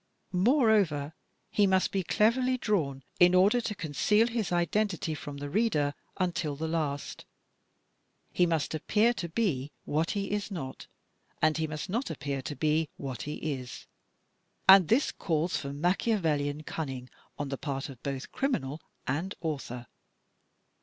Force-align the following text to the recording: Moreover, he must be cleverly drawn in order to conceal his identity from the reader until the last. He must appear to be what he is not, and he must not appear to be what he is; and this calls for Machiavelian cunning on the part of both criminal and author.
Moreover, 0.33 1.13
he 1.51 1.67
must 1.67 1.91
be 1.91 2.01
cleverly 2.03 2.57
drawn 2.57 3.03
in 3.19 3.35
order 3.35 3.61
to 3.61 3.75
conceal 3.75 4.25
his 4.25 4.51
identity 4.51 5.13
from 5.13 5.37
the 5.37 5.47
reader 5.47 5.93
until 6.17 6.55
the 6.55 6.67
last. 6.67 7.23
He 8.33 8.47
must 8.47 8.73
appear 8.73 9.13
to 9.13 9.29
be 9.29 9.71
what 9.85 10.09
he 10.17 10.31
is 10.31 10.49
not, 10.49 10.87
and 11.39 11.55
he 11.57 11.67
must 11.67 11.87
not 11.87 12.09
appear 12.09 12.41
to 12.41 12.55
be 12.55 12.89
what 12.97 13.21
he 13.21 13.53
is; 13.53 13.85
and 14.67 14.87
this 14.87 15.11
calls 15.11 15.55
for 15.57 15.71
Machiavelian 15.71 16.63
cunning 16.63 17.07
on 17.37 17.49
the 17.49 17.57
part 17.59 17.87
of 17.87 18.01
both 18.01 18.31
criminal 18.31 18.81
and 19.05 19.35
author. 19.39 19.85